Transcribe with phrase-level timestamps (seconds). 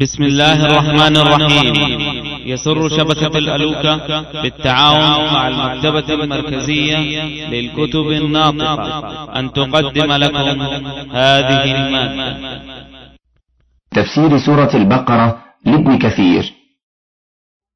[0.00, 1.74] بسم الله الرحمن الرحيم.
[2.46, 6.98] يسر شبكة الألوكة بالتعاون مع المكتبة المركزية
[7.48, 9.38] للكتب الناطقة.
[9.38, 10.62] أن تقدم لكم
[11.12, 12.60] هذه المادة.
[13.90, 16.52] تفسير سورة البقرة لابن كثير.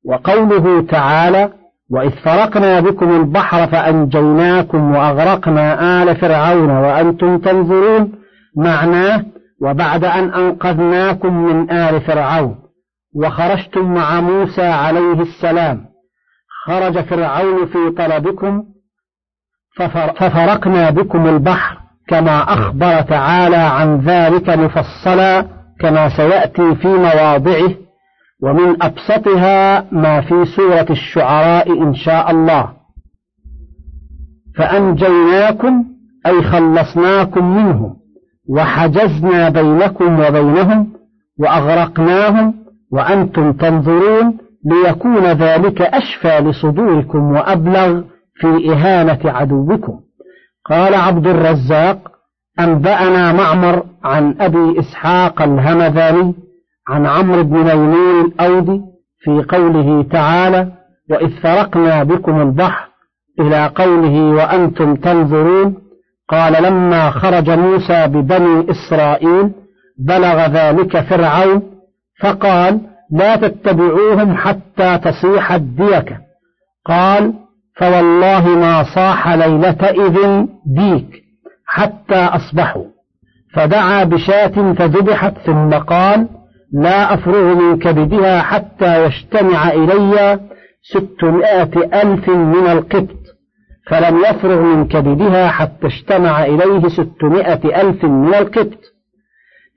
[0.05, 1.52] وقوله تعالى
[1.91, 8.12] وإذ فرقنا بكم البحر فأنجيناكم وأغرقنا آل فرعون وأنتم تنظرون.
[8.57, 9.25] معناه
[9.62, 12.56] وبعد أن أنقذناكم من آل فرعون
[13.16, 15.85] وخرجتم مع موسى عليه السلام
[16.66, 18.64] خرج فرعون في طلبكم
[20.16, 21.76] ففرقنا بكم البحر
[22.08, 25.46] كما أخبر تعالى عن ذلك مفصلا
[25.80, 27.74] كما سيأتي في مواضعه
[28.43, 32.72] ومن أبسطها ما في سورة الشعراء إن شاء الله.
[34.56, 35.84] فأنجيناكم
[36.27, 38.00] أي خلصناكم منهم.
[38.50, 40.92] وحجزنا بينكم وبينهم
[41.39, 42.55] وأغرقناهم
[42.92, 48.02] وأنتم تنظرون ليكون ذلك أشفى لصدوركم وأبلغ
[48.34, 50.00] في إهانة عدوكم.
[50.70, 51.98] قال عبد الرزاق
[52.61, 56.34] أنبأنا معمر عن أبي إسحاق الهمذاني
[56.89, 58.80] عن عمرو بن ميمون الأودي
[59.20, 60.72] في قوله تعالى
[61.11, 62.89] وإذ فرقنا بكم البحر
[63.41, 65.74] إلى قوله وأنتم تنظرون
[66.31, 69.50] قال لما خرج موسى ببني إسرائيل
[69.98, 71.62] بلغ ذلك فرعون
[72.20, 72.81] فقال
[73.12, 76.17] لا تتبعوهم حتى تصيح الديكة
[76.86, 77.33] قال
[77.77, 81.23] فوالله ما صاح ليلة إذن ديك
[81.67, 82.84] حتى أصبحوا.
[83.55, 86.28] فدعا بشاة فذبحت ثم قال
[86.73, 90.41] لا أفرغ من كبدها حتى يجتمع إلي
[90.83, 93.19] ستمائة ألف من القبط
[93.91, 98.78] فلم يفرغ من كبدها حتى اجتمع إليه ستمائة ألف من القبط.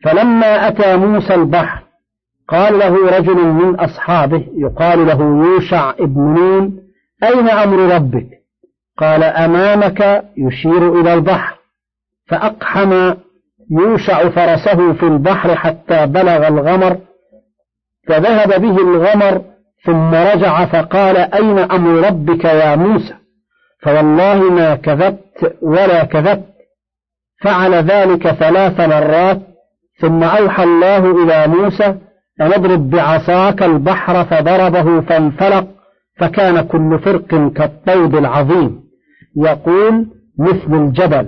[0.04, 1.84] فلما أتى موسى البحر
[2.48, 6.80] قال له رجل من أصحابه يقال له يوشع ابن نون
[7.24, 8.28] أين أمر ربك؟
[8.98, 11.58] قال أمامك يشير إلى البحر.
[12.28, 13.14] فأقحم
[13.72, 16.98] يوشع فرسه في البحر حتى بلغ الغمر
[18.08, 19.42] فذهب به الغمر
[19.86, 23.23] ثم رجع فقال أين أمر ربك يا موسى؟
[23.84, 26.54] فوالله ما كذبت ولا كذبت.
[27.42, 29.42] فعل ذلك ثلاث مرات
[30.02, 31.86] ثم أوحى الله إلى موسى
[32.42, 35.68] أن اضرب بعصاك البحر فضربه فانفلق
[36.18, 38.80] فكان كل فرق كالطود العظيم.
[39.38, 40.08] يقول
[40.40, 41.28] مثل الجبل.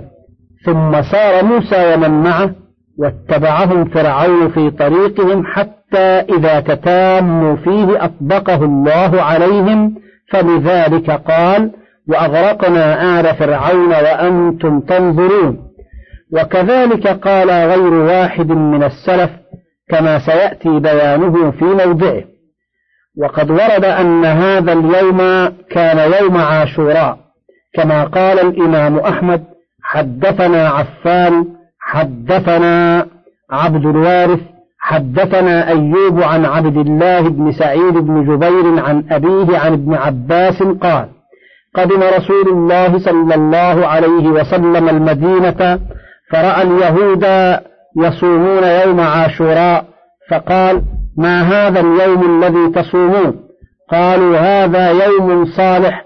[0.64, 2.54] ثم سار موسى ومن معه
[2.98, 9.94] واتبعهم فرعون في طريقهم حتى إذا تتاموا فيه أطبقه الله عليهم
[10.32, 11.70] فلذلك قال
[12.08, 15.66] وأغرقنا آل فرعون وأنتم تنظرون.
[16.32, 19.30] وكذلك قال غير واحد من السلف
[19.88, 22.24] كما سيأتي بيانه في موضعه.
[23.18, 25.18] وقد ورد أن هذا اليوم
[25.70, 27.18] كان يوم عاشوراء
[27.74, 29.44] كما قال الإمام أحمد
[29.82, 31.46] حدثنا عفان
[31.80, 33.06] حدثنا
[33.50, 34.40] عبد الوارث
[34.78, 41.08] حدثنا أيوب عن عبد الله بن سعيد بن جبير عن أبيه عن ابن عباس قال
[41.76, 45.80] قدم رسول الله صلى الله عليه وسلم المدينة
[46.32, 47.24] فرأى اليهود
[47.96, 49.84] يصومون يوم عاشوراء
[50.30, 50.82] فقال
[51.18, 53.36] ما هذا اليوم الذي تصومون؟
[53.90, 56.04] قالوا هذا يوم صالح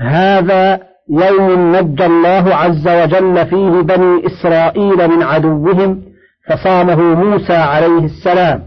[0.00, 0.80] هذا
[1.10, 6.02] يوم نجى الله عز وجل فيه بني إسرائيل من عدوهم
[6.48, 8.62] فصامه موسى عليه السلام.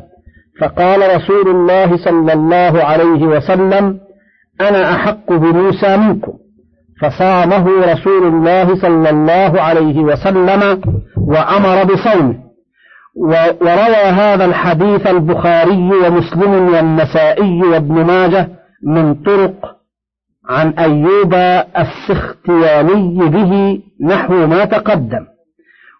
[0.61, 3.99] فقال رسول الله صلى الله عليه وسلم
[4.61, 6.40] أنا أحق بموسى منكم.
[7.01, 10.81] فصامه رسول الله صلى الله عليه وسلم
[11.17, 12.35] وأمر بصومه.
[13.61, 18.49] وروى هذا الحديث البخاري ومسلم والنسائي وابن ماجه
[18.87, 19.75] من طرق
[20.49, 21.33] عن أيوب
[21.77, 25.25] السختياني به نحو ما تقدم.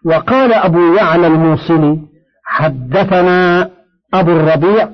[0.04, 1.98] وقال أبو يعلى الموصلي
[2.44, 3.70] حدثنا
[4.14, 4.88] أبو الربيع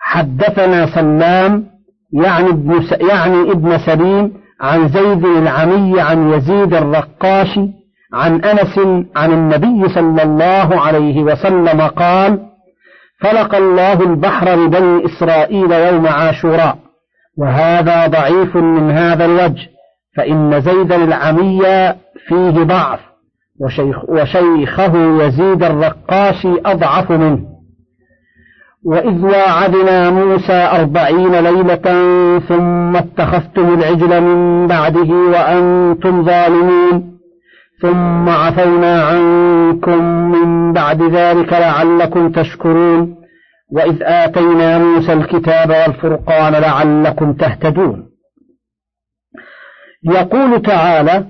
[0.00, 1.66] حدثنا سلام
[2.12, 7.68] يعني ابن, يعني ابن سليم عن زيد العمي عن يزيد الرقاشي
[8.12, 8.78] عن أنس
[9.16, 12.38] عن النبي صلى الله عليه وسلم قال
[13.20, 16.78] فلق الله البحر لبني إسرائيل يوم عاشوراء
[17.38, 19.68] وهذا ضعيف من هذا الوجه
[20.16, 21.62] فإن زيد العمي
[22.28, 23.00] فيه ضعف
[23.60, 27.40] وشيخ وشيخه يزيد الرقاشي أضعف منه.
[28.84, 31.78] وإذ واعدنا موسى أربعين ليلة
[32.38, 37.18] ثم اتخذتم العجل من بعده وأنتم ظالمون.
[37.82, 43.16] ثم عفونا عنكم من بعد ذلك لعلكم تشكرون.
[43.72, 48.08] وإذ آتينا موسى الكتاب والفرقان لعلكم تهتدون.
[50.04, 51.24] يقول تعالى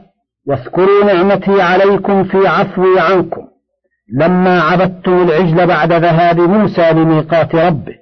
[0.47, 3.49] واذكروا نعمتي عليكم في عفوي عنكم.
[4.15, 7.95] لما عبدتم العجل بعد ذهاب موسى لميقات ربه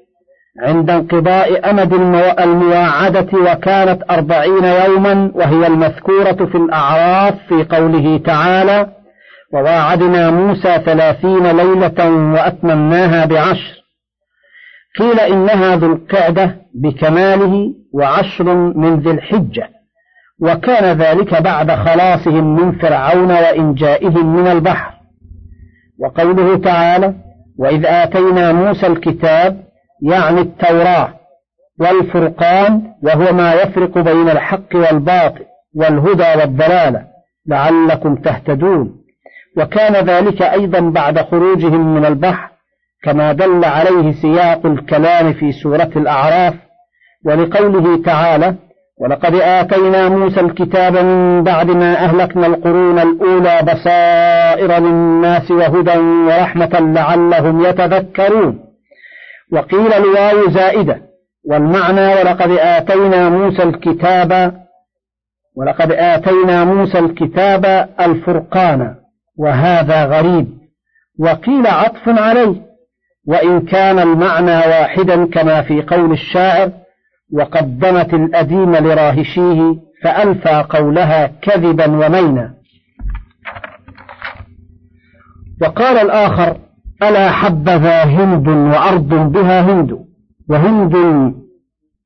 [0.63, 1.93] عند انقضاء أمد
[2.41, 8.89] المواعدة وكانت أربعين يوما وهي المذكورة في الأعراف في قوله تعالى
[9.53, 13.77] وواعدنا موسى ثلاثين ليلة وأتممناها بعشر
[14.99, 19.69] قيل إنها ذو القعدة بكماله وعشر من ذي الحجة
[20.41, 24.93] وكان ذلك بعد خلاصهم من فرعون وإنجائهم من البحر.
[25.99, 27.15] وقوله تعالى
[27.59, 29.66] وإذ آتينا موسى الكتاب
[30.03, 31.15] يعني التوراة
[31.81, 35.45] والفرقان وهو ما يفرق بين الحق والباطل
[35.77, 37.03] والهدى والضلالة
[37.49, 38.97] لعلكم تهتدون.
[39.59, 42.49] وكان ذلك أيضا بعد خروجهم من البحر
[43.03, 46.55] كما دل عليه سياق الكلام في سورة الأعراف
[47.27, 48.55] ولقوله تعالى
[49.01, 57.65] ولقد آتينا موسى الكتاب من بعد ما أهلكنا القرون الأولى بصائر للناس وهدى ورحمة لعلهم
[57.65, 58.66] يتذكرون.
[59.53, 61.03] وقيل الواو زائدة
[61.45, 64.61] والمعنى ولقد آتينا موسى الكتاب
[65.57, 68.95] ولقد آتينا موسى الكتاب الفرقان
[69.39, 70.47] وهذا غريب.
[71.19, 72.55] وقيل عطف عليه
[73.27, 76.71] وإن كان المعنى واحدا كما في قول الشاعر
[77.33, 82.55] وقدمت الأديم لراهشيه فألفى قولها كذبا ومينا.
[85.63, 86.57] وقال الآخر
[87.03, 89.99] ألا حبذا هند وأرض بها هند
[90.51, 90.95] وهند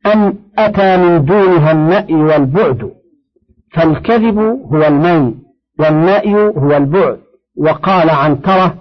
[0.06, 2.90] أن أتى من دونها النأي والبعد؟
[3.72, 4.38] فالكذب
[4.72, 5.34] هو الميل
[5.78, 7.18] والنأي هو البعد.
[7.58, 8.74] وقال عنترة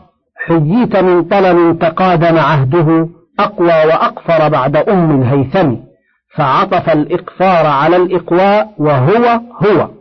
[0.46, 3.10] حييت من طلل تقادم عهده
[3.40, 5.76] أقوى وأقفر بعد أم الهيثم.
[6.36, 9.99] فعطف الإقفار على الإقواء وهو هو.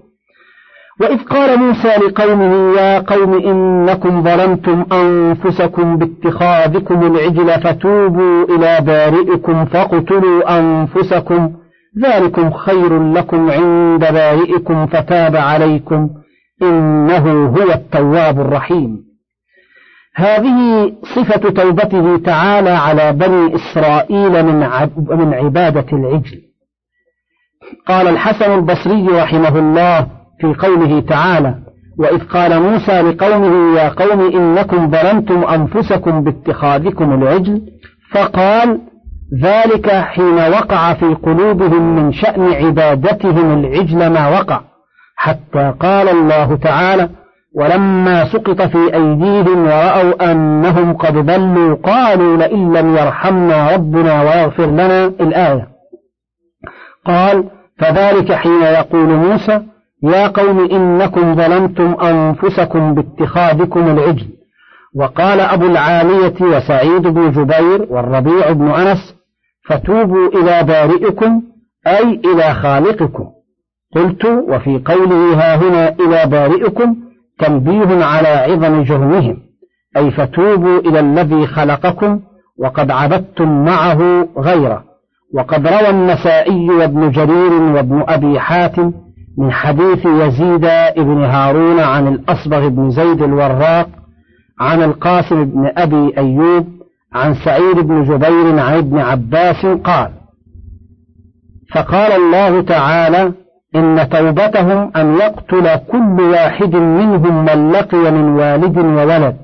[1.00, 10.58] وإذ قال موسى لقومه يا قوم إنكم ظلمتم أنفسكم باتخاذكم العجل فتوبوا إلى بارئكم فاقتلوا
[10.58, 11.52] أنفسكم
[12.04, 16.10] ذلكم خير لكم عند بارئكم فتاب عليكم
[16.62, 19.08] إنه هو التواب الرحيم.
[20.14, 24.46] هذه صفة توبته تعالى على بني إسرائيل
[25.16, 26.40] من عبادة العجل.
[27.86, 31.54] قال الحسن البصري رحمه الله في قوله تعالى
[31.98, 37.62] وإذ قال موسى لقومه يا قوم إنكم ظلمتم أنفسكم باتخاذكم العجل
[38.12, 38.80] فقال
[39.42, 44.60] ذلك حين وقع في قلوبهم من شأن عبادتهم العجل ما وقع
[45.16, 47.08] حتى قال الله تعالى
[47.56, 55.04] ولما سقط في أيديهم ورأوا أنهم قد ضلوا قالوا لئن لم يرحمنا ربنا ويغفر لنا
[55.04, 55.68] الآية.
[57.06, 57.44] قال
[57.78, 59.60] فذلك حين يقول موسى
[60.02, 64.26] يا قوم إنكم ظلمتم أنفسكم باتخاذكم العجل.
[64.94, 69.14] وقال أبو العالية وسعيد بن جبير والربيع بن أنس
[69.68, 71.42] فتوبوا إلى بارئكم
[71.86, 73.24] أي إلى خالقكم.
[73.96, 76.96] قلت وفي قوله ها هنا إلى بارئكم
[77.38, 79.36] تنبيه على عظم جرمهم
[79.96, 82.20] أي فتوبوا إلى الذي خلقكم
[82.58, 84.84] وقد عبدتم معه غيره.
[85.34, 88.92] وقد روى النسائي وابن جرير وابن أبي حاتم
[89.38, 93.88] من حديث يزيد بن هارون عن الأصبغ بن زيد الوراق
[94.60, 96.66] عن القاسم بن أبي أيوب
[97.14, 100.10] عن سعيد بن جبير عن ابن عباس قال
[101.74, 103.32] فقال الله تعالى
[103.76, 109.36] إن توبتهم أن يقتل كل واحد منهم من لقي من والد وولد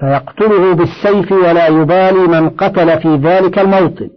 [0.00, 4.08] فيقتله بالسيف ولا يبالي من قتل في ذلك الموطن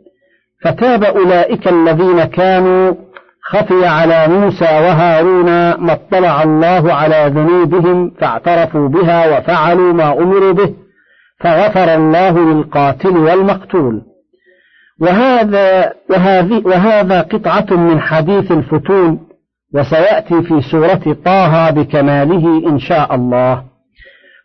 [0.64, 2.94] فتاب أولئك الذين كانوا
[3.50, 10.74] خفي على موسى وهارون ما اطلع الله على ذنوبهم فاعترفوا بها وفعلوا ما أمروا به
[11.40, 14.02] فغفر الله للقاتل والمقتول.
[15.02, 19.20] وهذا وهذه وهذا قطعة من حديث الفتون
[19.74, 23.64] وسيأتي في سورة طه بكماله إن شاء الله.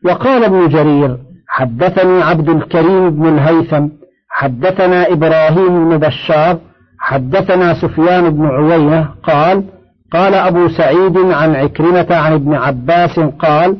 [0.04, 1.16] وقال ابن جرير
[1.48, 3.88] حدثني عبد الكريم بن الهيثم
[4.30, 6.58] حدثنا إبراهيم بن بشار
[7.04, 9.64] حدثنا سفيان بن عيينة قال
[10.12, 13.76] قال أبو سعيد عن عكرمة عن ابن عباس قال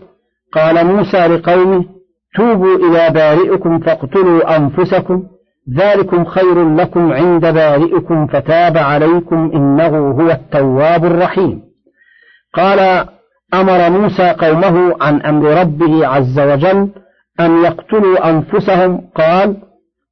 [0.52, 1.84] قال موسى لقومه
[2.36, 5.22] توبوا إلى بارئكم فاقتلوا أنفسكم
[5.78, 11.62] ذلكم خير لكم عند بارئكم فتاب عليكم إنه هو التواب الرحيم.
[12.54, 13.06] قال
[13.54, 16.88] أمر موسى قومه عن أمر ربه عز وجل
[17.40, 19.56] أن يقتلوا أنفسهم قال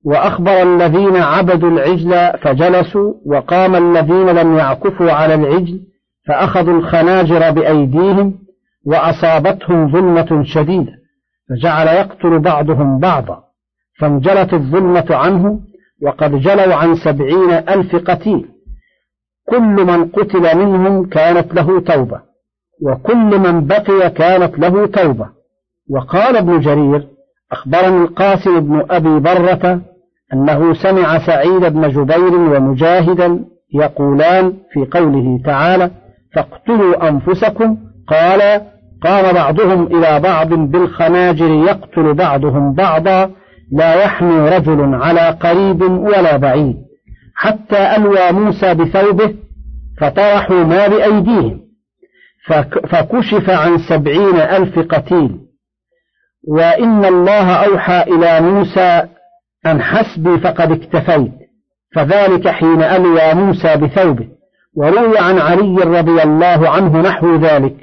[0.04, 5.80] وأخبر الذين عبدوا العجل فجلسوا وقام الذين لم يعكفوا على العجل
[6.26, 8.38] فأخذوا الخناجر بأيديهم
[8.86, 10.92] وأصابتهم ظلمة شديدة
[11.48, 13.42] فجعل يقتل بعضهم بعضا
[13.98, 15.60] فانجلت الظلمة عنه
[16.02, 18.48] وقد جلوا عن سبعين ألف قتيل
[19.48, 22.20] كل من قتل منهم كانت له توبة
[22.82, 25.28] وكل من بقي كانت له توبة
[25.90, 27.08] وقال ابن جرير
[27.52, 29.82] أخبرني القاسم بن أبي برة
[30.32, 35.90] أنه سمع سعيد بن جبير ومجاهدا يقولان في قوله تعالى
[36.34, 38.62] فاقتلوا أنفسكم قال
[39.02, 43.30] قام بعضهم إلى بعض بالخناجر يقتل بعضهم بعضا
[43.72, 46.76] لا يحمي رجل على قريب ولا بعيد
[47.34, 49.34] حتى ألوى موسى بثوبه
[50.00, 51.60] فطرحوا ما بأيديهم
[52.90, 55.38] فكشف عن سبعين ألف قتيل
[56.48, 59.02] وإن الله أوحى إلى موسى
[59.66, 61.32] أن حسبي فقد اكتفيت؟
[61.94, 64.28] فذلك حين ألوى موسى بثوبه
[64.76, 67.76] وروي عن علي رضي الله عنه نحو ذلك.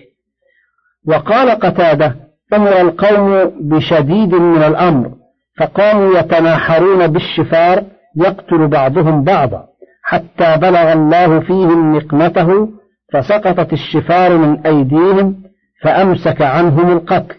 [1.08, 2.16] وقال قتادة
[2.54, 5.12] أمر القوم بشديد من الأمر
[5.60, 7.84] فقاموا يتناحرون بالشفار
[8.16, 9.66] يقتل بعضهم بعضا
[10.04, 12.70] حتى بلغ الله فيهم نقمته
[13.14, 15.36] فسقطت الشفار من أيديهم
[15.84, 17.36] فأمسك عنهم القتل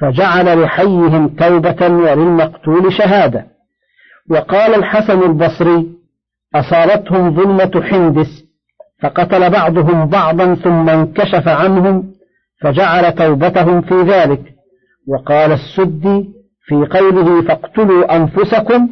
[0.00, 3.53] فجعل لحيهم توبة وللمقتول شهادة.
[4.30, 5.86] وقال الحسن البصري
[6.54, 8.44] أصابتهم ظلمة حندس
[9.02, 12.04] فقتل بعضهم بعضا ثم انكشف عنهم
[12.62, 14.40] فجعل توبتهم في ذلك.
[15.08, 16.30] وقال السدي
[16.66, 18.88] في قوله فاقتلوا أنفسكم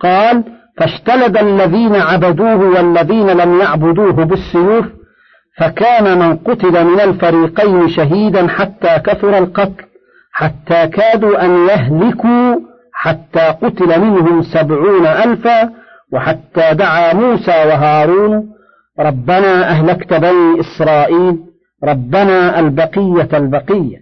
[0.00, 0.44] قال
[0.78, 4.86] فاشتلد الذين عبدوه والذين لم يعبدوه بالسيوف
[5.58, 9.84] فكان من قتل من الفريقين شهيدا حتى كثر القتل
[10.32, 12.56] حتى كادوا أن يهلكوا
[12.98, 15.70] حتى قتل منهم سبعون ألفا
[16.12, 18.48] وحتى دعا موسى وهارون
[18.98, 21.38] ربنا أهلكت بني إسرائيل
[21.84, 23.98] ربنا البقية البقية.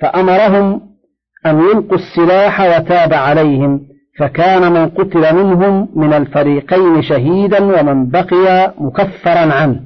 [0.00, 0.80] فأمرهم
[1.46, 3.80] أن يلقوا السلاح وتاب عليهم
[4.18, 9.80] فكان من قتل منهم من الفريقين شهيدا ومن بقي مكفرا عنه.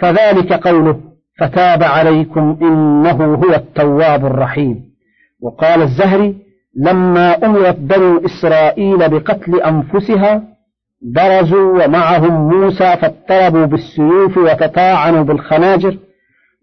[0.00, 1.00] فذلك قوله
[1.38, 4.84] فتاب عليكم إنه هو التواب الرحيم
[5.42, 6.43] وقال الزهري
[6.76, 10.42] لما أمرت بنو إسرائيل بقتل أنفسها
[11.02, 15.96] برزوا ومعهم موسى فاضطربوا بالسيوف وتطاعنوا بالخناجر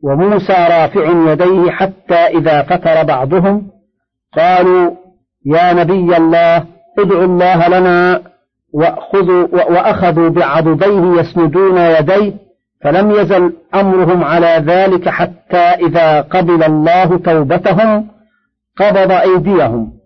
[0.03, 3.67] وموسى رافع يديه حتى إذا فتر بعضهم.
[4.37, 4.91] قالوا
[5.45, 6.65] يا نبي الله
[6.99, 8.21] ادعوا الله لنا
[8.73, 12.33] وأخذوا, وأخذوا بعضديه يسندون يديه
[12.83, 18.07] فلم يزل أمرهم على ذلك حتى إذا قبل الله توبتهم
[18.77, 20.00] قبض أيديهم.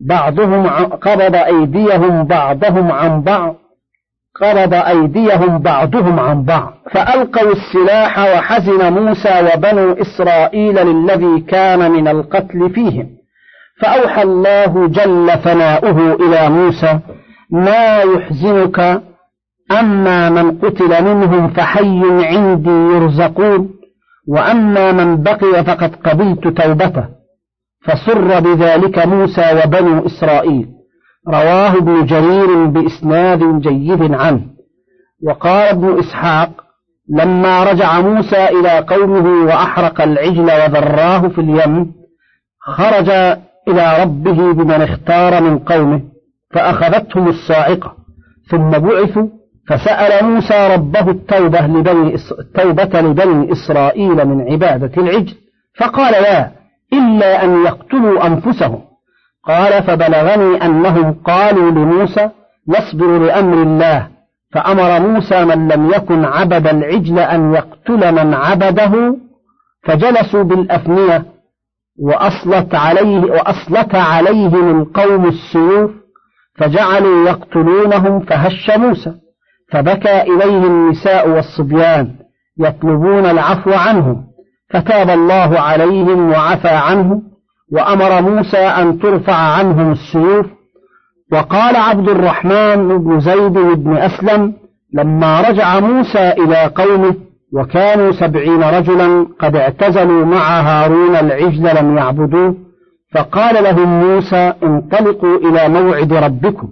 [0.00, 3.56] بعضهم قبض أيديهم بعضهم عن بعض.
[4.40, 6.72] قبض أيديهم بعضهم عن بعض.
[6.92, 13.08] فألقوا السلاح وحزن موسى وبنو إسرائيل للذي كان من القتل فيهم.
[13.80, 16.98] فأوحى الله جل ثناؤه إلى موسى
[17.50, 19.02] ما يحزنك
[19.80, 23.70] أما من قتل منهم فحي عندي يرزقون
[24.28, 27.19] وأما من بقي فقد قبلت توبته.
[27.82, 30.68] فسر بذلك موسى وبنو إسرائيل.
[31.28, 34.40] رواه ابن جرير بإسناد جيد عنه.
[35.26, 36.50] وقال ابن إسحاق
[37.08, 41.92] لما رجع موسى إلى قومه وأحرق العجل وذراه في اليم
[42.60, 43.10] خرج
[43.68, 46.00] إلى ربه بمن اختار من قومه
[46.50, 48.00] فأخذتهم الصاعقة.
[48.50, 49.28] ثم بعثوا
[49.68, 55.34] فسأل موسى ربه التوبة لبني التوبة لبني إسرائيل من عبادة العجل
[55.78, 56.50] فقال لا
[56.92, 58.80] إلا أن يقتلوا أنفسهم.
[59.44, 62.30] قال فبلغني أنهم قالوا لموسى
[62.68, 64.08] نصبر لأمر الله.
[64.52, 69.16] فأمر موسى من لم يكن عبد العجل أن يقتل من عبده
[69.84, 71.24] فجلسوا بالأفنية
[71.98, 75.90] وأصلت عليه وأصلت عليهم القوم السيوف
[76.58, 79.14] فجعلوا يقتلونهم فهش موسى.
[79.72, 82.14] فبكى إليه النساء والصبيان
[82.58, 84.24] يطلبون العفو عنهم.
[84.72, 87.22] فتاب الله عليهم وعفى عنهم
[87.72, 90.46] وأمر موسى أن ترفع عنهم السيوف.
[91.32, 94.54] وقال عبد الرحمن بن زيد بن أسلم
[94.94, 97.14] لما رجع موسى إلى قومه
[97.52, 102.56] وكانوا سبعين رجلا قد اعتزلوا مع هارون العجل لم يعبدوه
[103.14, 106.68] فقال لهم موسى انطلقوا إلى موعد ربكم.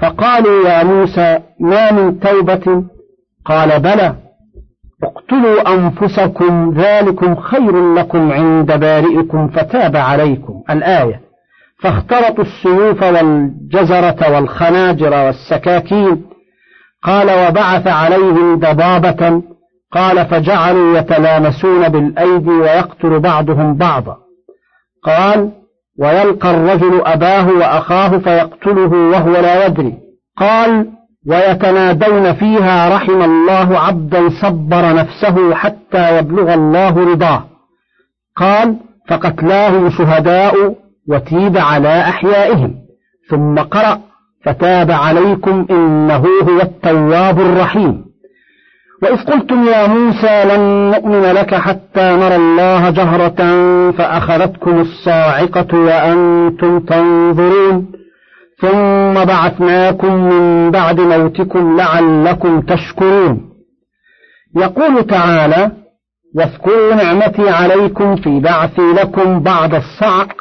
[0.00, 2.84] فقالوا يا موسى ما من توبة؟
[3.44, 4.14] قال بلى.
[5.04, 10.62] اقتلوا أنفسكم ذلكم خير لكم عند بارئكم فتاب عليكم.
[10.70, 11.20] الآية
[11.82, 16.24] فاخترطوا السيوف والجزرة والخناجر والسكاكين.
[17.02, 19.42] قال وبعث عليهم دبابة.
[19.92, 24.16] قال فجعلوا يتلامسون بالأيدي ويقتل بعضهم بعضا.
[25.04, 25.50] قال
[25.98, 29.94] ويلقى الرجل أباه وأخاه فيقتله وهو لا يدري.
[30.36, 30.97] قال
[31.28, 37.44] ويتنادون فيها رحم الله عبدا صبر نفسه حتى يبلغ الله رضاه.
[38.36, 38.76] قال
[39.08, 40.74] فقتلاهم شهداء
[41.08, 42.74] وتيب على أحيائهم.
[43.30, 44.00] ثم قرأ
[44.44, 48.04] فتاب عليكم إنه هو التواب الرحيم.
[49.02, 53.40] وإذ قلتم يا موسى لن نؤمن لك حتى نرى الله جهرة
[53.90, 57.86] فأخذتكم الصاعقة وأنتم تنظرون.
[58.60, 63.50] ثم بعثناكم من بعد موتكم لعلكم تشكرون.
[64.56, 65.70] يقول تعالى
[66.34, 70.32] واذكروا نعمتي عليكم في بعثي لكم بعد الصعق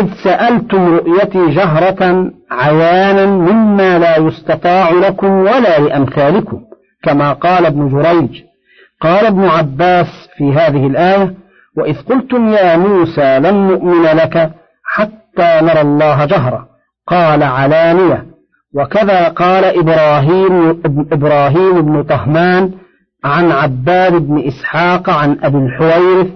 [0.00, 6.60] إذ سألتم رؤيتي جهرة عيانا مما لا يستطاع لكم ولا لأمثالكم
[7.02, 8.42] كما قال ابن جريج.
[9.00, 11.34] قال ابن عباس في هذه الآية
[11.76, 14.50] وإذ قلتم يا موسى لن نؤمن لك
[14.84, 16.73] حتى نرى الله جهرة
[17.06, 18.26] قال علانية
[18.74, 20.82] وكذا قال إبراهيم
[21.12, 22.70] إبراهيم بن طهمان
[23.24, 26.28] عن عباد بن إسحاق عن أبي الحويرث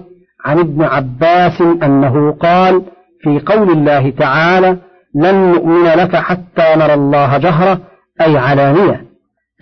[0.45, 2.83] عن ابن عباس أنه قال
[3.23, 4.77] في قول الله تعالى
[5.15, 7.79] لن نؤمن لك حتى نرى الله جهرة
[8.21, 9.05] أي علانية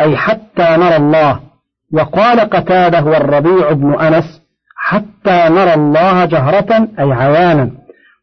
[0.02, 1.40] أي حتى نرى الله
[1.94, 4.42] وقال قتادة والربيع بن أنس
[4.76, 7.72] حتى نرى الله جهرة أي عيانا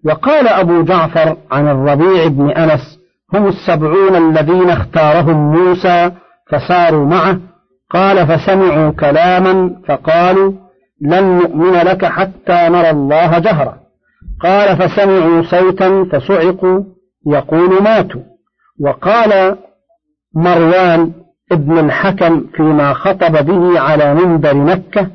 [0.04, 3.00] وقال أبو جعفر عن الربيع بن أنس
[3.34, 6.12] هم السبعون الذين اختارهم موسى
[6.50, 7.38] فساروا معه
[7.90, 10.52] قال فسمعوا كلاما فقالوا
[11.00, 13.76] لن نؤمن لك حتى نرى الله جهرة
[14.40, 16.84] قال فسمعوا صوتا فصعقوا
[17.26, 18.20] يقول ماتوا
[18.80, 19.56] وقال
[20.34, 21.12] مروان
[21.52, 25.10] ابن الحكم فيما خطب به على منبر مكة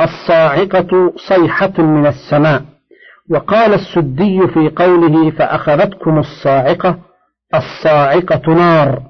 [0.00, 2.62] الصاعقة صيحة من السماء
[3.30, 6.98] وقال السدي في قوله فأخذتكم الصاعقة
[7.54, 9.02] الصاعقة نار.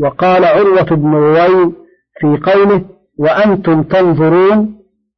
[0.00, 1.74] وقال عروة بن رويم
[2.20, 2.84] في قوله
[3.18, 4.74] وأنتم تنظرون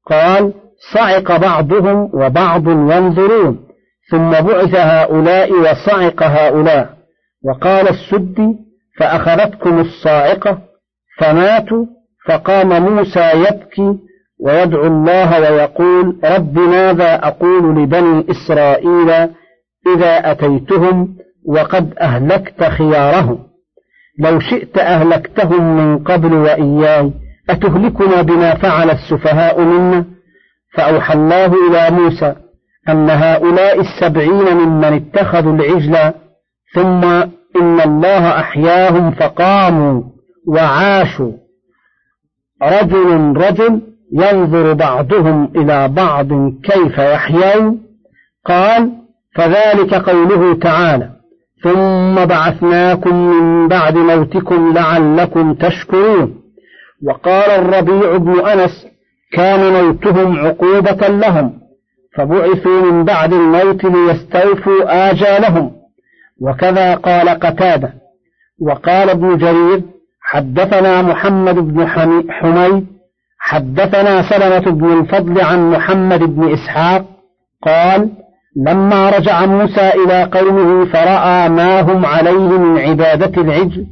[0.07, 0.53] قال
[0.95, 3.67] صعق بعضهم وبعض ينظرون
[4.11, 6.95] ثم بعث هؤلاء وصعق هؤلاء.
[7.45, 8.57] وقال السدي
[8.99, 10.59] فأخذتكم الصاعقة
[11.19, 11.87] فماتوا
[12.29, 13.99] فقام موسى يبكي
[14.44, 19.11] ويدعو الله ويقول رب ماذا أقول لبني إسرائيل
[19.96, 23.38] إذا أتيتهم وقد أهلكت خيارهم؟
[24.18, 27.12] لو شئت أهلكتهم من قبل وإياي
[27.50, 30.04] أتهلكنا بما فعل السفهاء منا؟
[30.74, 32.35] فأوحى الله إلى موسى
[32.88, 36.12] أن هؤلاء السبعين ممن اتخذوا العجل
[36.74, 37.04] ثم
[37.61, 40.02] إن الله أحياهم فقاموا
[40.48, 41.33] وعاشوا.
[42.62, 46.29] رجل رجل ينظر بعضهم إلى بعض
[46.62, 47.81] كيف يحيون.
[48.46, 48.92] قال
[49.35, 51.11] فذلك قوله تعالى
[51.62, 56.40] ثم بعثناكم من بعد موتكم لعلكم تشكرون.
[57.07, 58.87] وقال الربيع بن أنس
[59.33, 61.53] كان موتهم عقوبة لهم
[62.16, 65.72] فبعثوا من بعد الموت ليستوفوا آجالهم.
[66.40, 67.92] وكذا قال قتادة.
[68.61, 69.83] وقال ابن جرير
[70.20, 71.87] حدثنا محمد بن
[72.31, 72.87] حميد
[73.46, 77.04] حدثنا سلمة بن الفضل عن محمد بن إسحاق
[77.62, 78.11] قال
[78.66, 83.87] لما رجع موسى إلى قومه فرأى ما هم عليه من عبادة العجل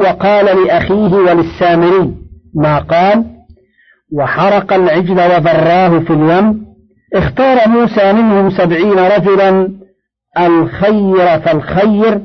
[0.00, 2.14] وقال لأخيه وللسامري
[2.54, 3.24] ما قال
[4.12, 6.66] وحرق العجل وذراه في اليم.
[7.14, 9.68] اختار موسى منهم سبعين رجلا
[10.38, 12.20] الخير فالخير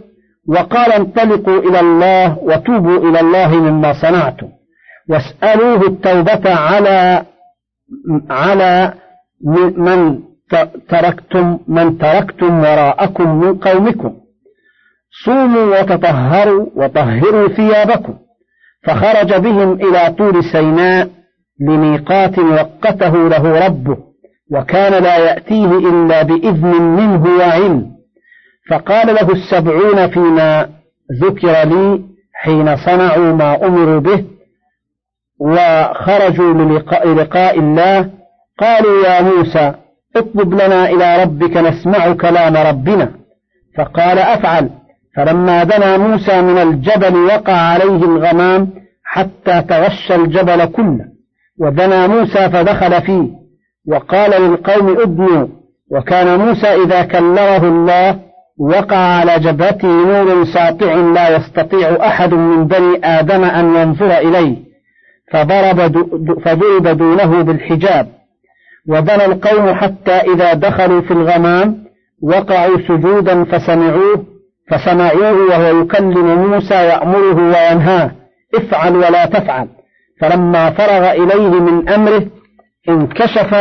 [0.47, 4.47] وقال انطلقوا إلى الله وتوبوا إلى الله مما صنعتم.
[5.09, 7.25] واسألوه التوبة على
[8.29, 8.93] على
[9.77, 10.19] من
[10.89, 14.13] تركتم من تركتم وراءكم من قومكم.
[15.25, 18.13] صوموا وتطهروا وطهروا ثيابكم.
[18.83, 21.09] فخرج بهم إلى طور سيناء
[21.59, 23.97] لميقات وقته له ربه
[24.51, 27.93] وكان لا يأتيه إلا بإذن منه وعلم.
[28.69, 30.69] فقال له السبعون فيما
[31.21, 32.01] ذكر لي
[32.33, 34.25] حين صنعوا ما أمروا به
[35.43, 38.09] وخرجوا للقاء لقاء الله.
[38.59, 39.73] قالوا يا موسى
[40.15, 43.09] اطلب لنا إلى ربك نسمع كلام ربنا.
[43.77, 44.69] فقال أفعل.
[45.15, 48.69] فلما دنا موسى من الجبل وقع عليه الغمام
[49.03, 51.05] حتى تغشى الجبل كله.
[51.61, 53.27] ودنا موسى فدخل فيه.
[53.91, 55.47] وقال للقوم ادنوا
[55.91, 58.19] وكان موسى إذا كلمه الله
[58.59, 64.72] وقع على جبهته نور ساطع لا يستطيع أحد من بني آدم أن ينظر إليه.
[65.33, 65.91] فضرب
[66.45, 68.07] فضرب دونه بالحجاب
[68.89, 71.83] ودنا القوم حتى إذا دخلوا في الغمام
[72.23, 74.25] وقعوا سجودا فسمعوه
[74.71, 78.11] فسمعوه وهو يكلم موسى يأمره وينهاه
[78.55, 79.67] افعل ولا تفعل.
[80.21, 82.25] فلما فرغ إليه من أمره
[82.89, 83.53] انكشف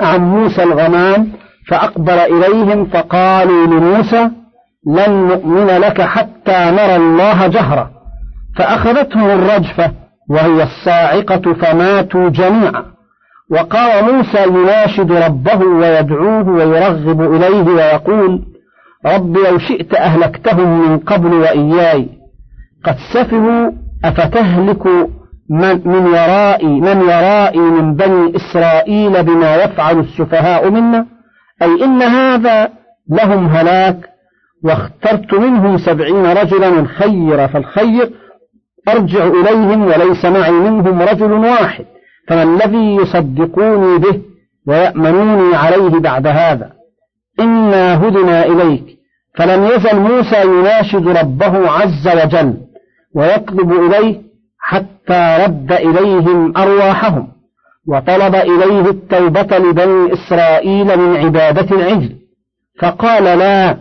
[0.00, 1.32] عن موسى الغمام
[1.68, 4.30] فأقبل إليهم فقالوا لموسى
[4.86, 7.90] لن نؤمن لك حتى نرى الله جهرة.
[8.56, 12.84] فأخذتهم الرجفة وهي الصاعقة فماتوا جميعا.
[13.50, 18.42] وقال موسى يناشد ربه ويدعوه ويرغب إليه ويقول
[19.06, 22.08] رب لو شئت أهلكتهم من قبل وإياي
[22.84, 23.70] قد سفهوا
[24.04, 24.86] أفتهلك
[25.50, 31.06] من, من ورائي من ورائي من بني إسرائيل بما يفعل السفهاء منا؟
[31.62, 32.68] أي إن هذا
[33.08, 33.98] لهم هلاك
[34.64, 38.10] واخترت منهم سبعين رجلا الخير فالخير
[38.88, 41.84] أرجع إليهم وليس معي منهم رجل واحد
[42.28, 44.20] فما الذي يصدقوني به
[44.66, 46.72] ويأمنوني عليه بعد هذا؟
[47.40, 48.84] إنا هدنا إليك
[49.36, 52.54] فلم يزل موسى يناشد ربه عز وجل
[53.14, 54.22] ويطلب إليه
[54.58, 57.28] حتى رد إليهم أرواحهم
[57.88, 62.16] وطلب إليه التوبة لبني إسرائيل من عبادة العجل
[62.80, 63.76] فقال لا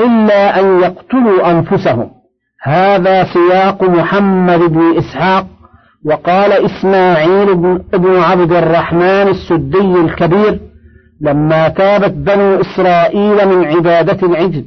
[0.00, 2.10] إلا أن يقتلوا أنفسهم.
[2.66, 5.46] هذا سياق محمد بن إسحاق
[6.06, 7.54] وقال إسماعيل
[7.92, 10.60] بن عبد الرحمن السدي الكبير
[11.20, 14.64] لما تابت بنو إسرائيل من عبادة العجل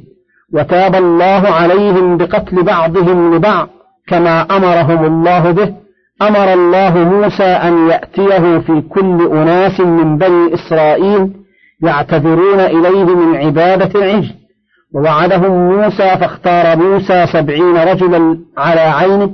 [0.54, 3.68] وتاب الله عليهم بقتل بعضهم لبعض
[4.08, 5.74] كما أمرهم الله به.
[6.22, 11.30] أمر الله موسى أن يأتيه في كل أناس من بني إسرائيل
[11.82, 14.34] يعتذرون إليه من عبادة العجل.
[14.98, 19.30] ووعدهم موسى فاختار موسى سبعين رجلا على عينه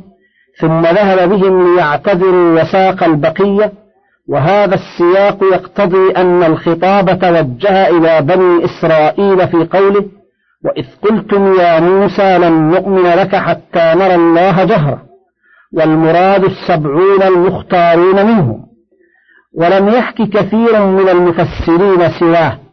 [0.61, 3.72] ثم ذهب بهم ليعتذروا وساق البقية
[4.29, 10.05] وهذا السياق يقتضي أن الخطاب توجه إلى بني إسرائيل في قوله
[10.64, 15.03] وإذ قلتم يا موسى لن نؤمن لك حتى نرى الله جهرة
[15.72, 18.66] والمراد السبعون المختارون منهم
[19.59, 22.63] ولم يحك كثير من المفسرين سواه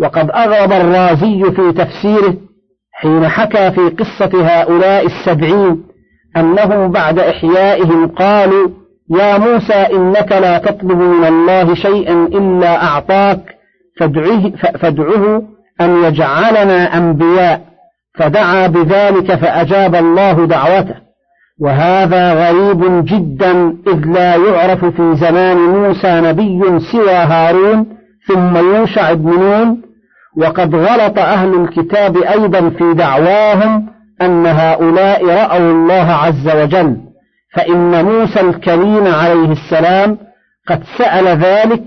[0.00, 2.34] وقد أغرب الرازي في تفسيره
[2.92, 5.82] حين حكى في قصة هؤلاء السبعين
[6.36, 8.68] أنهم بعد إحيائهم قالوا
[9.10, 13.40] يا موسى إنك لا تطلب من الله شيئا إلا أعطاك
[14.00, 15.42] فادعه, فادعه
[15.80, 17.60] أن يجعلنا أنبياء.
[18.14, 20.94] فدعا بذلك فأجاب الله دعوته.
[21.60, 27.86] وهذا غريب جدا إذ لا يعرف في زمان موسى نبي سوى هارون
[28.28, 29.82] ثم يوشع بن نون
[30.38, 33.86] وقد غلط أهل الكتاب أيضا في دعواهم
[34.22, 36.96] أن هؤلاء رأوا الله عز وجل
[37.54, 40.18] فإن موسى الكريم عليه السلام
[40.68, 41.82] قد سأل ذلك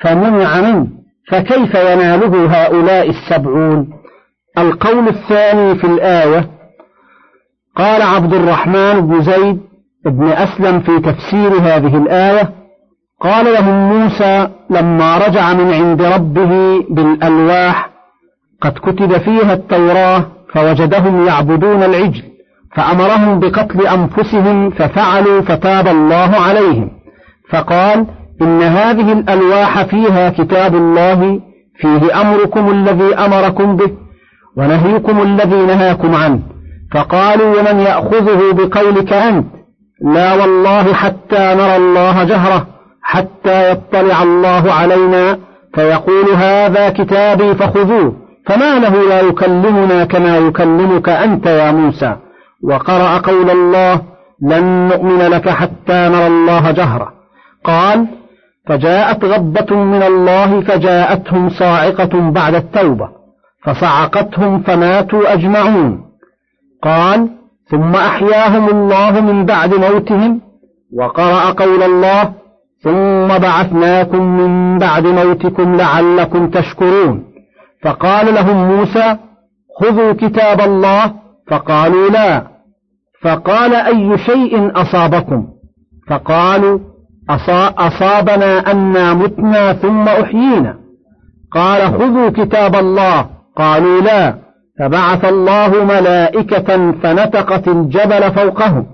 [0.00, 0.86] فمنع منه
[1.28, 3.90] فكيف يناله هؤلاء السبعون؟
[4.58, 6.50] القول الثاني في الآية
[7.76, 9.60] قال عبد الرحمن بن زيد
[10.04, 12.63] بن أسلم في تفسير هذه الآية
[13.20, 17.90] قال لهم موسى لما رجع من عند ربه بالألواح
[18.60, 22.22] قد كتب فيها التوراة فوجدهم يعبدون العجل
[22.76, 26.90] فأمرهم بقتل أنفسهم ففعلوا فتاب الله عليهم.
[27.50, 28.06] فقال
[28.42, 31.40] إن هذه الألواح فيها كتاب الله
[31.76, 33.90] فيه أمركم الذي أمركم به
[34.56, 36.40] ونهيكم الذي نهاكم عنه.
[36.92, 39.46] فقالوا ومن يأخذه بقولك أنت؟
[40.00, 42.73] لا والله حتى نرى الله جهرة.
[43.04, 45.38] حتى يطلع الله علينا
[45.74, 52.16] فيقول هذا كتابي فخذوه فما له لا يكلمنا كما يكلمك أنت يا موسى.
[52.64, 54.00] وقرأ قول الله
[54.42, 57.12] لن نؤمن لك حتى نرى الله جهرة.
[57.64, 58.06] قال
[58.66, 63.08] فجاءت غضبة من الله فجاءتهم صاعقة بعد التوبة
[63.64, 66.04] فصعقتهم فماتوا أجمعون.
[66.82, 67.28] قال
[67.70, 70.40] ثم أحياهم الله من بعد موتهم.
[70.98, 72.43] وقرأ قول الله
[72.84, 77.24] ثم بعثناكم من بعد موتكم لعلكم تشكرون.
[77.82, 79.16] فقال لهم موسى
[79.80, 81.12] خذوا كتاب الله.
[81.50, 82.42] فقالوا لا.
[83.22, 85.46] فقال أي شيء أصابكم؟
[86.08, 86.78] فقالوا
[87.78, 90.76] أصابنا أنا متنا ثم أحيينا.
[91.52, 93.26] قال خذوا كتاب الله.
[93.56, 94.34] قالوا لا.
[94.78, 98.86] فبعث الله ملائكة فنتقت الجبل فوقهم.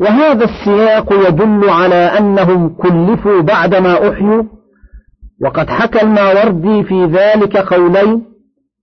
[0.00, 4.42] وهذا السياق يدل على أنهم كلفوا بعدما أحيوا
[5.42, 8.24] وقد حكى الماوردي في ذلك قولين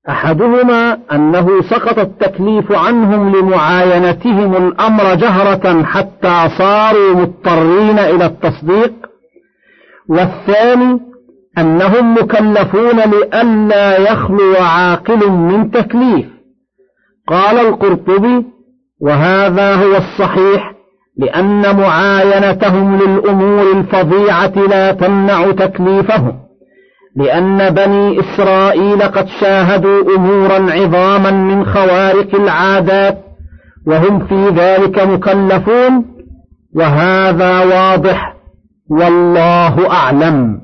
[0.10, 8.93] أحدهما أنه سقط التكليف عنهم لمعاينتهم الأمر جهرة حتى صاروا مضطرين إلى التصديق
[10.10, 11.00] والثاني
[11.58, 16.26] أنهم مكلفون لئلا يخلو عاقل من تكليف.
[17.28, 18.46] قال القرطبي
[19.02, 20.77] وهذا هو الصحيح
[21.18, 26.40] لأن معاينتهم للأمور الفظيعة لا تمنع تكليفهم.
[27.16, 33.18] لأن بني إسرائيل قد شاهدوا أمورا عظاما من خوارق العادات
[33.88, 36.06] وهم في ذلك مكلفون.
[36.76, 38.34] وهذا واضح
[38.90, 40.62] والله أعلم.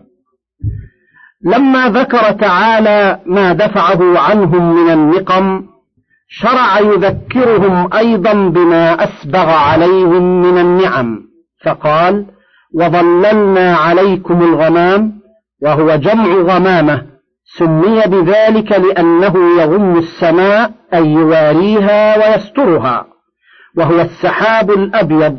[1.45, 5.72] لما ذكر تعالى ما دفعه عنهم من النقم
[6.35, 11.19] شرع يذكرهم أيضا بما أسبغ عليهم من النعم.
[11.65, 12.25] فقال
[12.75, 15.13] وظللنا عليكم الغمام
[15.61, 17.05] وهو جمع غمامة
[17.57, 23.05] سمي بذلك لأنه يغم السماء أي يواريها ويسترها
[23.77, 25.37] وهو السحاب الأبيض.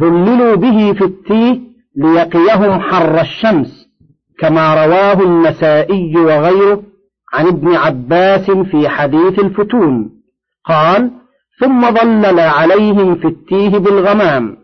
[0.00, 1.60] ظللوا به في التيه
[1.96, 3.86] ليقيهم حر الشمس
[4.38, 6.82] كما رواه النسائي وغيره
[7.36, 10.10] عن ابن عباس في حديث الفتون.
[10.64, 11.10] قال
[11.60, 14.56] ثم ظلل عليهم في التيه بالغمام.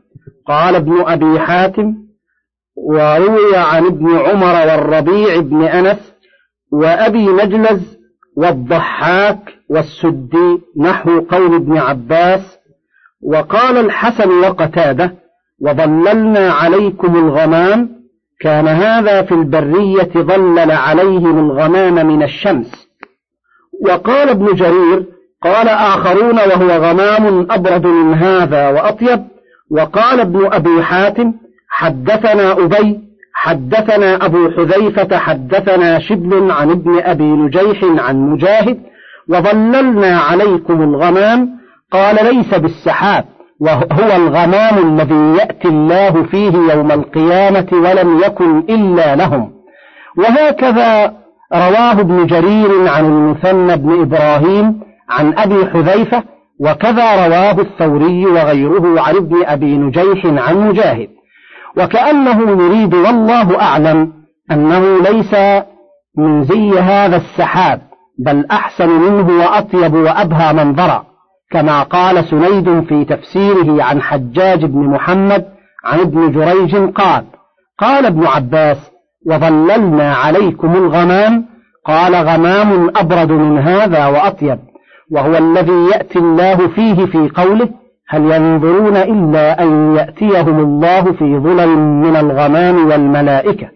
[0.47, 1.95] قال ابن أبي حاتم
[2.77, 6.13] وروي عن ابن عمر والربيع بن أنس
[6.73, 7.99] وأبي نجلز
[8.37, 12.59] والضحاك والسدي نحو قول ابن عباس
[13.23, 15.15] وقال الحسن وقتاده
[15.61, 18.02] وظللنا عليكم الغمام
[18.43, 22.89] كان هذا في البرية ظلل عليهم الغمام من الشمس.
[23.89, 25.07] وقال ابن جرير
[25.43, 29.25] قال آخرون وهو غمام أبرد من هذا وأطيب.
[29.71, 31.33] وقال ابن أبي حاتم
[31.69, 33.01] حدثنا أبي
[33.35, 38.81] حدثنا أبو حذيفة حدثنا شبل عن ابن أبي نجيح عن مجاهد
[39.29, 41.63] وظللنا عليكم الغمام.
[41.93, 43.25] قال ليس بالسحاب.
[43.63, 49.53] وهو الغمام الذي يأتي الله فيه يوم القيامة ولم يكن إلا لهم.
[50.19, 51.13] وهكذا
[51.53, 56.23] رواه ابن جرير عن المثنى بن إبراهيم عن أبي حذيفة
[56.61, 61.09] وكذا رواه الثوري وغيره عن ابن أبي نجيح عن مجاهد.
[61.77, 64.13] وكأنه يريد والله أعلم
[64.53, 65.35] أنه ليس
[66.19, 67.81] من زي هذا السحاب
[68.19, 71.12] بل أحسن منه وأطيب وأبهى منظرا
[71.53, 75.45] كما قال سنيد في تفسيره عن حجاج بن محمد
[75.85, 77.25] عن ابن جريج قال
[77.79, 78.91] قال ابن عباس
[79.27, 81.45] وظللنا عليكم الغمام
[81.87, 84.59] قال غمام أبرد من هذا وأطيب
[85.11, 87.69] وهو الذي يأتي الله فيه في قوله
[88.09, 93.69] هل ينظرون إلا أن يأتيهم الله في ظلل من الغمام والملائكة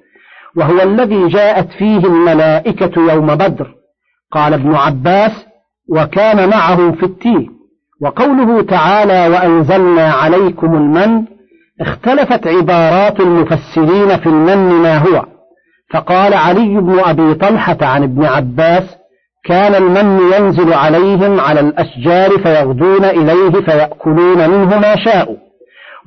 [0.57, 3.75] وهو الذي جاءت فيه الملائكة يوم بدر
[4.33, 5.47] قال ابن عباس
[5.89, 7.56] وكان معهم في التيه
[8.03, 11.25] وقوله تعالى وأنزلنا عليكم المن
[11.81, 15.25] اختلفت عبارات المفسرين في المن ما هو.
[15.91, 18.97] فقال علي بن أبي طلحة عن ابن عباس
[19.45, 25.37] كان المن ينزل عليهم على الأشجار فيغدون إليه فيأكلون منه ما شاءوا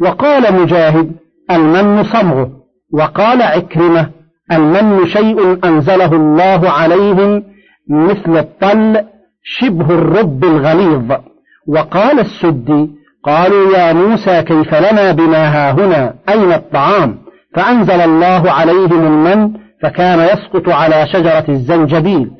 [0.02, 1.12] وقال مجاهد
[1.52, 2.52] المن صمغه
[2.94, 4.10] وقال عكرمة
[4.52, 7.44] المن شيء أنزله الله عليهم
[7.90, 9.06] مثل الطل
[9.44, 11.12] شبه الرب الغليظ.
[11.70, 12.90] وقال السدي
[13.24, 17.18] قالوا يا موسى كيف لنا بما هاهنا أين الطعام؟
[17.56, 19.54] فأنزل الله عليهم المن
[19.84, 22.32] فكان يسقط على شجرة الزنجبيل.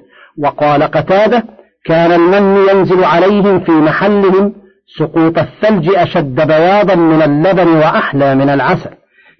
[0.44, 1.44] وقال قتادة
[1.86, 4.54] كان المن ينزل عليهم في محلهم
[5.00, 8.90] سقوط الثلج أشد بياضا من اللبن وأحلى من العسل.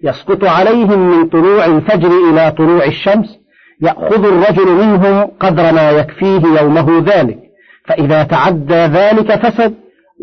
[0.04, 3.40] يسقط عليهم من طلوع الفجر إلى طلوع الشمس.
[3.82, 7.49] يأخذ الرجل منهم قدر ما يكفيه يومه ذلك.
[7.90, 9.74] فإذا تعدى ذلك فسد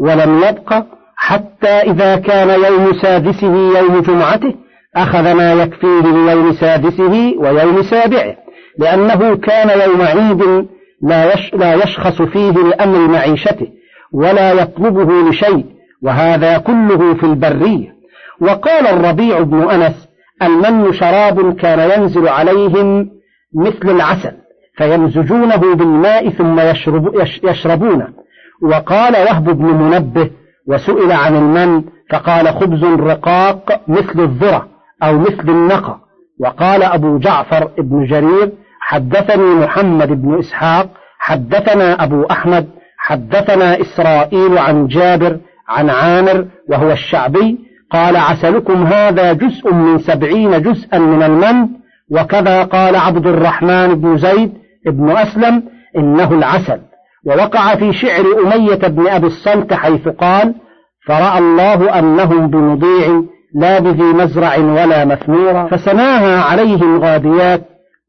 [0.00, 0.85] ولم يبق
[1.16, 4.55] حتى إذا كان يوم سادسه يوم جمعته
[4.96, 8.37] أخذ ما يكفيه ليوم سادسه ويوم سابعه
[8.79, 10.66] لأنه كان يوم عيد
[11.02, 13.66] لا, يش لا يشخص فيه لأمر معيشته
[14.12, 15.64] ولا يطلبه لشيء
[16.02, 17.96] وهذا كله في البرية.
[18.40, 20.09] وقال الربيع بن أنس
[20.42, 23.11] المن شراب كان ينزل عليهم
[23.55, 24.33] مثل العسل.
[24.76, 28.08] فيمزجونه بالماء ثم يشرب يشربونه.
[28.62, 30.30] وقال وهب بن منبه
[30.68, 34.68] وسئل عن المن فقال خبز رقاق مثل الذرة
[35.02, 35.98] أو مثل النقى
[36.40, 44.86] وقال أبو جعفر بن جرير حدثني محمد بن إسحاق حدثنا أبو أحمد حدثنا إسرائيل عن
[44.86, 47.58] جابر عن عامر وهو الشعبي
[47.90, 51.68] قال عسلكم هذا جزء من سبعين جزءا من المن
[52.10, 54.52] وكذا قال عبد الرحمن بن زيد
[54.87, 55.62] بن أسلم
[55.96, 56.81] إنه العسل.
[57.27, 60.55] ووقع في شعر أمية بن أبي الصلت حيث قال
[61.07, 63.22] فرأى الله أنهم بمضيع
[63.55, 67.62] لا بذي مزرع ولا مثمورا فسناها عليهم غاديات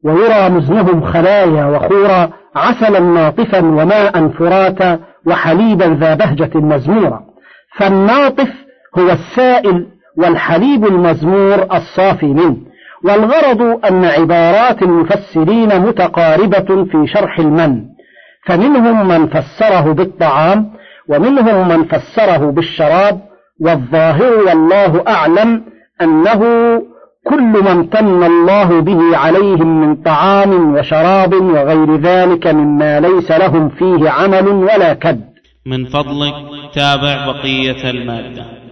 [0.04, 7.20] ويرى مزنهم خلايا وخورا عسلا ناطفا وماء فراتا وحليبا ذا بهجة مزمورا
[7.76, 8.52] فالناطف
[8.98, 9.86] هو السائل
[10.18, 12.56] والحليب المزمور الصافي منه.
[13.04, 17.84] والغرض أن عبارات المفسرين متقاربة في شرح المن
[18.46, 20.70] فمنهم من فسره بالطعام
[21.08, 23.20] ومنهم من فسره بالشراب
[23.60, 25.62] والظاهر والله أعلم
[26.02, 26.42] أنه
[27.26, 34.10] كل ما امتن الله به عليهم من طعام وشراب وغير ذلك مما ليس لهم فيه
[34.10, 35.20] عمل ولا كد.
[35.66, 36.34] من فضلك
[36.74, 38.67] تابع بقية المادة.